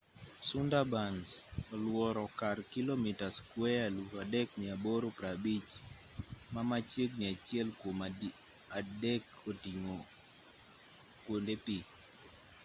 sundarbans 0.47 1.29
oluoro 1.73 2.25
kar 2.39 2.57
kilomita 2.73 3.27
skueya 3.37 3.85
3,850 3.97 5.75
ma 6.53 6.61
machiegni 6.69 7.23
achiel 7.33 7.67
kuom 7.79 7.97
adiek 8.79 9.23
oting'o 9.49 9.97
kuonde 11.23 11.55
pi 11.65 11.77